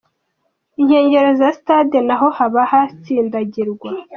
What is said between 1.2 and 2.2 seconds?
za sitade